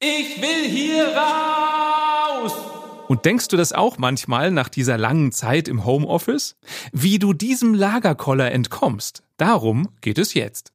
[0.00, 2.52] Ich will hier raus!
[3.08, 6.54] Und denkst du das auch manchmal nach dieser langen Zeit im Homeoffice?
[6.92, 10.72] Wie du diesem Lagerkoller entkommst, darum geht es jetzt.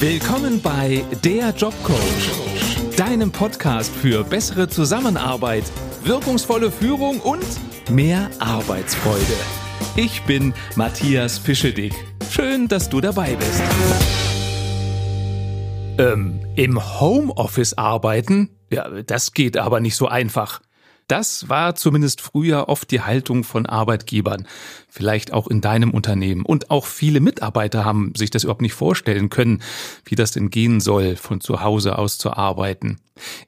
[0.00, 5.64] Willkommen bei Der Jobcoach, deinem Podcast für bessere Zusammenarbeit,
[6.02, 7.44] wirkungsvolle Führung und
[7.90, 9.36] mehr Arbeitsfreude.
[9.96, 11.92] Ich bin Matthias Fischedick.
[12.30, 13.62] Schön, dass du dabei bist.
[15.98, 18.50] Ähm, im Homeoffice arbeiten?
[18.70, 20.60] Ja, das geht aber nicht so einfach.
[21.08, 24.46] Das war zumindest früher oft die Haltung von Arbeitgebern,
[24.88, 26.44] vielleicht auch in deinem Unternehmen.
[26.44, 29.62] Und auch viele Mitarbeiter haben sich das überhaupt nicht vorstellen können,
[30.04, 32.98] wie das denn gehen soll, von zu Hause aus zu arbeiten.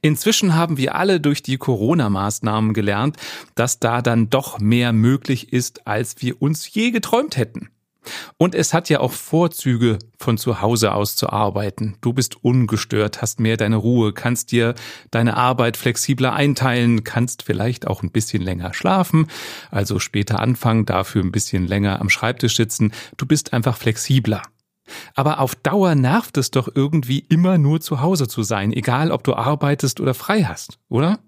[0.02, 3.16] Inzwischen haben wir alle durch die Corona-Maßnahmen gelernt,
[3.54, 7.70] dass da dann doch mehr möglich ist, als wir uns je geträumt hätten.
[8.36, 11.96] Und es hat ja auch Vorzüge, von zu Hause aus zu arbeiten.
[12.00, 14.74] Du bist ungestört, hast mehr deine Ruhe, kannst dir
[15.10, 19.26] deine Arbeit flexibler einteilen, kannst vielleicht auch ein bisschen länger schlafen,
[19.70, 22.92] also später anfangen, dafür ein bisschen länger am Schreibtisch sitzen.
[23.16, 24.42] Du bist einfach flexibler.
[25.14, 29.24] Aber auf Dauer nervt es doch irgendwie immer nur zu Hause zu sein, egal ob
[29.24, 31.18] du arbeitest oder frei hast, oder?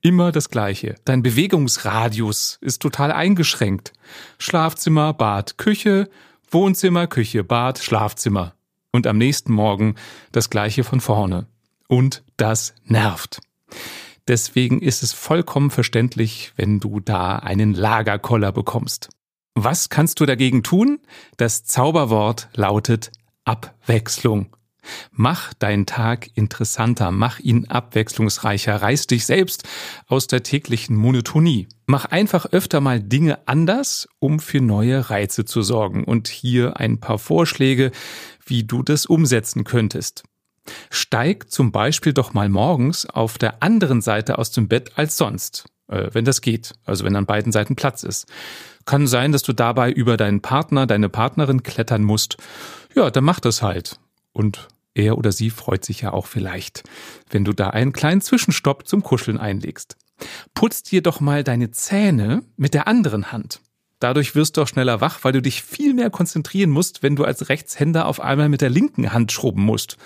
[0.00, 0.96] Immer das Gleiche.
[1.04, 3.92] Dein Bewegungsradius ist total eingeschränkt.
[4.38, 6.08] Schlafzimmer, Bad, Küche,
[6.50, 8.54] Wohnzimmer, Küche, Bad, Schlafzimmer.
[8.92, 9.96] Und am nächsten Morgen
[10.32, 11.46] das Gleiche von vorne.
[11.88, 13.40] Und das nervt.
[14.26, 19.08] Deswegen ist es vollkommen verständlich, wenn du da einen Lagerkoller bekommst.
[19.54, 21.00] Was kannst du dagegen tun?
[21.36, 23.10] Das Zauberwort lautet
[23.44, 24.54] Abwechslung.
[25.12, 29.64] Mach deinen Tag interessanter, mach ihn abwechslungsreicher, reiß dich selbst
[30.06, 31.68] aus der täglichen Monotonie.
[31.86, 36.04] Mach einfach öfter mal Dinge anders, um für neue Reize zu sorgen.
[36.04, 37.92] Und hier ein paar Vorschläge,
[38.44, 40.24] wie du das umsetzen könntest.
[40.90, 45.66] Steig zum Beispiel doch mal morgens auf der anderen Seite aus dem Bett als sonst,
[45.88, 48.26] äh, wenn das geht, also wenn an beiden Seiten Platz ist.
[48.84, 52.36] Kann sein, dass du dabei über deinen Partner, deine Partnerin klettern musst.
[52.94, 53.98] Ja, dann mach das halt.
[54.32, 56.82] Und er oder sie freut sich ja auch vielleicht,
[57.30, 59.96] wenn du da einen kleinen Zwischenstopp zum Kuscheln einlegst.
[60.54, 63.60] Putz dir doch mal deine Zähne mit der anderen Hand.
[64.00, 67.24] Dadurch wirst du auch schneller wach, weil du dich viel mehr konzentrieren musst, wenn du
[67.24, 69.96] als Rechtshänder auf einmal mit der linken Hand schrubben musst.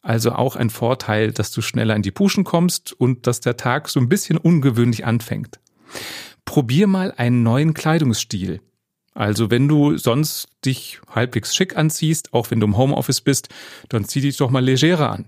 [0.00, 3.88] Also auch ein Vorteil, dass du schneller in die Puschen kommst und dass der Tag
[3.88, 5.60] so ein bisschen ungewöhnlich anfängt.
[6.44, 8.60] Probier mal einen neuen Kleidungsstil.
[9.14, 13.48] Also wenn du sonst dich halbwegs schick anziehst, auch wenn du im Homeoffice bist,
[13.88, 15.26] dann zieh dich doch mal legerer an.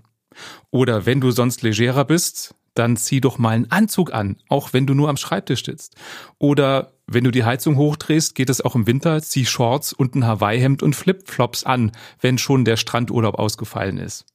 [0.71, 4.85] Oder wenn du sonst legerer bist, dann zieh doch mal einen Anzug an, auch wenn
[4.85, 5.95] du nur am Schreibtisch sitzt.
[6.39, 10.25] Oder wenn du die Heizung hochdrehst, geht es auch im Winter, zieh Shorts und ein
[10.25, 14.25] Hawaii-Hemd und Flipflops an, wenn schon der Strandurlaub ausgefallen ist.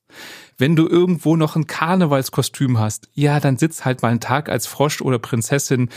[0.56, 4.66] Wenn du irgendwo noch ein Karnevalskostüm hast, ja, dann sitz halt mal einen Tag als
[4.66, 5.90] Frosch oder Prinzessin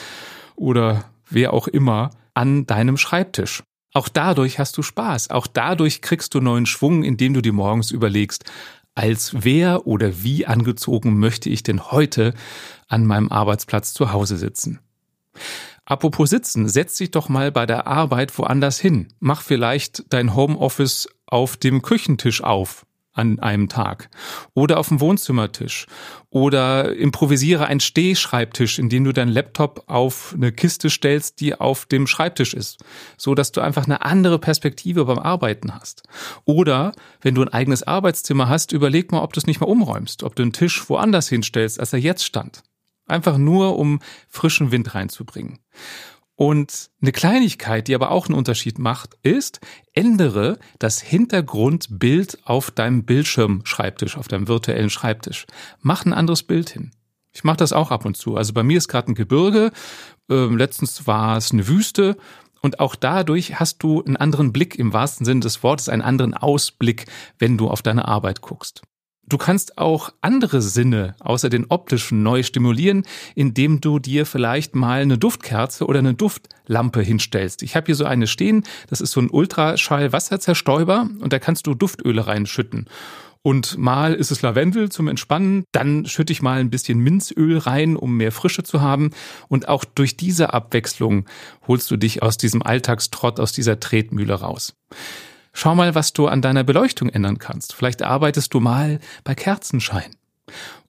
[0.56, 3.64] oder wer auch immer an deinem Schreibtisch.
[3.94, 5.30] Auch dadurch hast du Spaß.
[5.30, 8.46] Auch dadurch kriegst du neuen Schwung, indem du dir morgens überlegst,
[8.96, 12.34] als wer oder wie angezogen möchte ich denn heute
[12.88, 14.80] an meinem Arbeitsplatz zu Hause sitzen.
[15.86, 19.10] Apropos sitzen, setz dich doch mal bei der Arbeit woanders hin.
[19.20, 24.10] Mach vielleicht dein Homeoffice auf dem Küchentisch auf an einem Tag
[24.54, 25.86] oder auf dem Wohnzimmertisch
[26.30, 32.08] oder improvisiere einen Stehschreibtisch, indem du deinen Laptop auf eine Kiste stellst, die auf dem
[32.08, 32.84] Schreibtisch ist,
[33.18, 36.04] so dass du einfach eine andere Perspektive beim Arbeiten hast.
[36.46, 40.24] Oder wenn du ein eigenes Arbeitszimmer hast, überleg mal, ob du es nicht mal umräumst,
[40.24, 42.64] ob du einen Tisch woanders hinstellst, als er jetzt stand.
[43.06, 45.60] Einfach nur, um frischen Wind reinzubringen.
[46.36, 49.60] Und eine Kleinigkeit, die aber auch einen Unterschied macht, ist,
[49.94, 55.46] ändere das Hintergrundbild auf deinem Bildschirmschreibtisch, auf deinem virtuellen Schreibtisch.
[55.82, 56.92] Mach ein anderes Bild hin.
[57.34, 58.36] Ich mache das auch ab und zu.
[58.36, 59.72] Also bei mir ist gerade ein Gebirge,
[60.30, 62.18] ähm, letztens war es eine Wüste
[62.62, 66.34] und auch dadurch hast du einen anderen Blick im wahrsten Sinne des Wortes, einen anderen
[66.34, 67.06] Ausblick,
[67.38, 68.84] wenn du auf deine Arbeit guckst.
[69.26, 73.04] Du kannst auch andere Sinne außer den optischen neu stimulieren,
[73.36, 77.64] indem du dir vielleicht mal eine Duftkerze oder eine Duftlampe hinstellst.
[77.64, 81.74] Ich habe hier so eine stehen, das ist so ein Ultraschall-Wasserzerstäuber und da kannst du
[81.74, 82.88] Duftöle reinschütten.
[83.46, 87.98] Und mal ist es Lavendel zum Entspannen, dann schütte ich mal ein bisschen Minzöl rein,
[87.98, 89.12] um mehr Frische zu haben.
[89.50, 91.26] Und auch durch diese Abwechslung
[91.68, 94.76] holst du dich aus diesem Alltagstrott, aus dieser Tretmühle raus.
[95.54, 97.74] Schau mal, was du an deiner Beleuchtung ändern kannst.
[97.74, 100.16] Vielleicht arbeitest du mal bei Kerzenschein.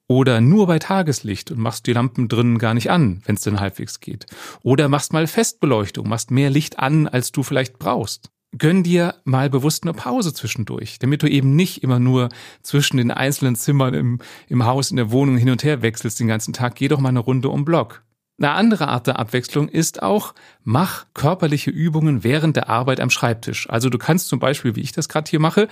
[0.06, 3.61] Oder nur bei Tageslicht und machst die Lampen drinnen gar nicht an, wenn es denn
[3.61, 4.26] halbwegs geht.
[4.62, 8.31] Oder machst mal Festbeleuchtung, machst mehr Licht an, als du vielleicht brauchst.
[8.56, 12.28] Gönn dir mal bewusst eine Pause zwischendurch, damit du eben nicht immer nur
[12.62, 14.19] zwischen den einzelnen Zimmern im,
[14.49, 16.76] im Haus, in der Wohnung hin und her wechselst den ganzen Tag.
[16.76, 18.05] Geh doch mal eine Runde um Block.
[18.38, 20.34] Eine andere Art der Abwechslung ist auch,
[20.64, 23.70] mach körperliche Übungen während der Arbeit am Schreibtisch.
[23.70, 25.69] Also du kannst zum Beispiel, wie ich das gerade hier mache,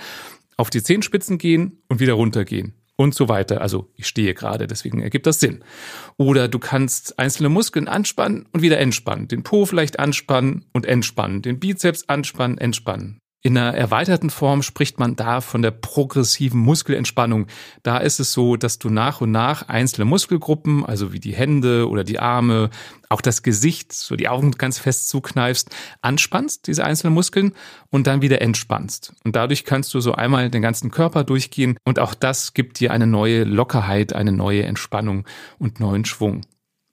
[0.55, 3.61] auf die Zehenspitzen gehen und wieder runtergehen und so weiter.
[3.61, 5.63] Also ich stehe gerade, deswegen ergibt das Sinn.
[6.17, 9.27] Oder du kannst einzelne Muskeln anspannen und wieder entspannen.
[9.27, 11.41] Den Po vielleicht anspannen und entspannen.
[11.41, 13.19] Den Bizeps anspannen, entspannen.
[13.45, 17.47] In einer erweiterten Form spricht man da von der progressiven Muskelentspannung.
[17.83, 21.89] Da ist es so, dass du nach und nach einzelne Muskelgruppen, also wie die Hände
[21.89, 22.69] oder die Arme,
[23.09, 27.51] auch das Gesicht, so die Augen ganz fest zukneifst, anspannst, diese einzelnen Muskeln,
[27.89, 29.13] und dann wieder entspannst.
[29.25, 32.91] Und dadurch kannst du so einmal den ganzen Körper durchgehen und auch das gibt dir
[32.91, 35.25] eine neue Lockerheit, eine neue Entspannung
[35.59, 36.43] und neuen Schwung.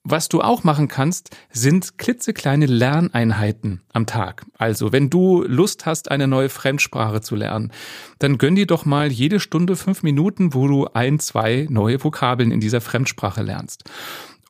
[0.02, 4.47] Was du auch machen kannst, sind klitzekleine Lerneinheiten am Tag.
[4.56, 7.70] Also, wenn du Lust hast, eine neue Fremdsprache zu lernen,
[8.19, 12.50] dann gönn dir doch mal jede Stunde fünf Minuten, wo du ein, zwei neue Vokabeln
[12.50, 13.85] in dieser Fremdsprache lernst.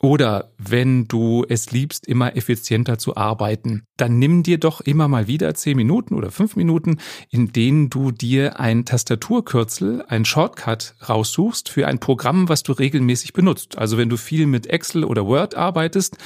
[0.03, 5.27] Oder wenn du es liebst, immer effizienter zu arbeiten, dann nimm dir doch immer mal
[5.27, 6.97] wieder zehn Minuten oder fünf Minuten,
[7.29, 13.35] in denen du dir ein Tastaturkürzel, ein Shortcut raussuchst für ein Programm, was du regelmäßig
[13.35, 13.77] benutzt.
[13.77, 16.17] Also wenn du viel mit Excel oder Word arbeitest,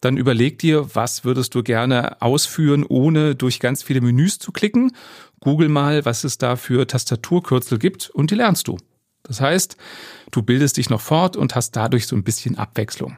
[0.00, 4.90] dann überleg dir, was würdest du gerne ausführen, ohne durch ganz viele Menüs zu klicken.
[5.38, 8.76] Google mal, was es da für Tastaturkürzel gibt und die lernst du.
[9.30, 9.76] Das heißt,
[10.32, 13.16] du bildest dich noch fort und hast dadurch so ein bisschen Abwechslung.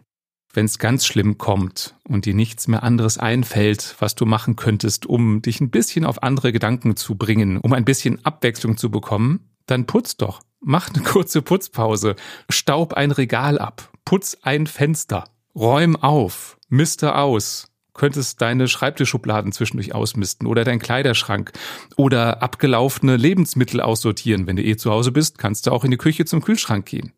[0.52, 5.06] Wenn es ganz schlimm kommt und dir nichts mehr anderes einfällt, was du machen könntest,
[5.06, 9.54] um dich ein bisschen auf andere Gedanken zu bringen, um ein bisschen Abwechslung zu bekommen,
[9.64, 10.42] dann putz doch.
[10.60, 12.14] Mach eine kurze Putzpause.
[12.50, 13.90] Staub ein Regal ab.
[14.04, 15.24] Putz ein Fenster.
[15.54, 16.58] Räum auf.
[16.68, 21.52] Miste aus könntest deine Schreibtischschubladen zwischendurch ausmisten oder dein Kleiderschrank
[21.96, 24.46] oder abgelaufene Lebensmittel aussortieren.
[24.46, 27.12] Wenn du eh zu Hause bist, kannst du auch in die Küche zum Kühlschrank gehen.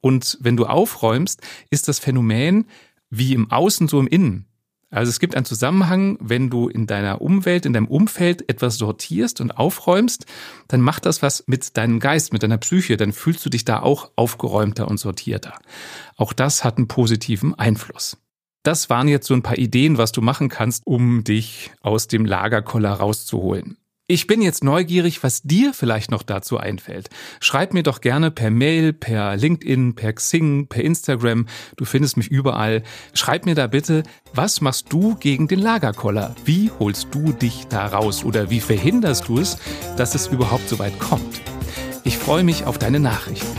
[0.00, 2.66] Und wenn du aufräumst, ist das Phänomen
[3.10, 4.46] wie im Außen so im Innen.
[4.90, 9.40] Also es gibt einen Zusammenhang, wenn du in deiner Umwelt, in deinem Umfeld etwas sortierst
[9.40, 10.24] und aufräumst,
[10.68, 13.80] dann macht das was mit deinem Geist, mit deiner Psyche, dann fühlst du dich da
[13.80, 15.54] auch aufgeräumter und sortierter.
[16.16, 18.18] Auch das hat einen positiven Einfluss.
[18.64, 22.24] Das waren jetzt so ein paar Ideen, was du machen kannst, um dich aus dem
[22.24, 23.76] Lagerkoller rauszuholen.
[24.06, 27.10] Ich bin jetzt neugierig, was dir vielleicht noch dazu einfällt.
[27.40, 31.46] Schreib mir doch gerne per Mail, per LinkedIn, per Xing, per Instagram.
[31.76, 32.82] Du findest mich überall.
[33.12, 34.02] Schreib mir da bitte,
[34.32, 36.34] was machst du gegen den Lagerkoller?
[36.46, 38.24] Wie holst du dich da raus?
[38.24, 39.58] Oder wie verhinderst du es,
[39.98, 41.42] dass es überhaupt so weit kommt?
[42.02, 43.58] Ich freue mich auf deine Nachrichten.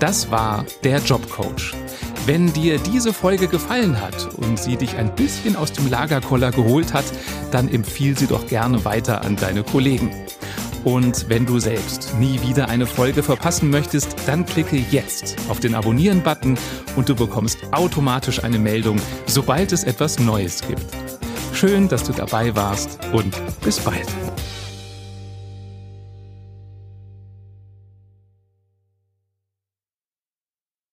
[0.00, 1.79] Das war der Jobcoach.
[2.26, 6.92] Wenn dir diese Folge gefallen hat und sie dich ein bisschen aus dem Lagerkoller geholt
[6.92, 7.04] hat,
[7.50, 10.10] dann empfiehl sie doch gerne weiter an deine Kollegen.
[10.84, 15.74] Und wenn du selbst nie wieder eine Folge verpassen möchtest, dann klicke jetzt auf den
[15.74, 16.58] Abonnieren-Button
[16.96, 20.84] und du bekommst automatisch eine Meldung, sobald es etwas Neues gibt.
[21.52, 24.06] Schön, dass du dabei warst und bis bald.